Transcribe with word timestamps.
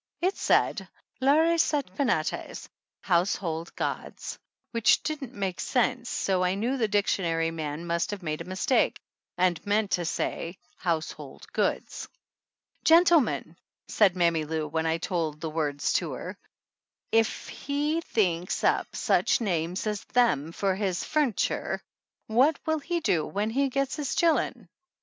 It 0.19 0.35
said: 0.35 0.87
"Lares 1.19 1.71
et 1.75 1.95
Penates, 1.95 2.67
household 3.01 3.75
gods," 3.75 4.39
which 4.71 5.03
didn't 5.03 5.35
make 5.35 5.59
sense, 5.59 6.09
so 6.09 6.43
I 6.43 6.55
knew 6.55 6.75
the 6.75 6.87
dictionary 6.87 7.51
man 7.51 7.85
must 7.85 8.09
have 8.09 8.23
made 8.23 8.41
a 8.41 8.45
mistake 8.45 8.99
and 9.37 9.63
meant 9.63 9.91
to 9.91 10.05
say 10.05 10.57
household 10.77 11.45
goods. 11.53 12.07
"Gentle 12.83 13.19
men!" 13.21 13.55
said 13.89 14.15
Mammy 14.15 14.43
Lou 14.43 14.67
when 14.67 14.87
I 14.87 14.97
told 14.97 15.39
the 15.39 15.51
words 15.51 15.93
to 15.93 16.13
her, 16.13 16.35
"if 17.11 17.47
he 17.49 18.01
thinks 18.03 18.63
up 18.63 18.95
such 18.95 19.39
names 19.39 19.85
as 19.85 20.03
them 20.05 20.51
for 20.51 20.73
his 20.73 21.03
fu'niture 21.03 21.79
what 22.25 22.57
mil 22.65 22.79
he 22.79 23.01
do 23.01 23.23
when 23.23 23.51
he 23.51 23.69
gets 23.69 23.97
to 23.97 24.01
his 24.01 24.15
chil'en 24.15 24.67